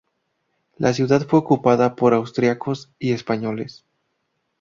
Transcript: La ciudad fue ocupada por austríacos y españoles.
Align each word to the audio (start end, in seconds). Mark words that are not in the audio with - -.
La 0.77 0.93
ciudad 0.95 1.27
fue 1.27 1.37
ocupada 1.37 1.95
por 1.95 2.15
austríacos 2.15 2.89
y 2.97 3.11
españoles. 3.13 3.85